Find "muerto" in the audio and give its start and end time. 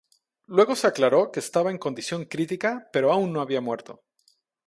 3.61-4.01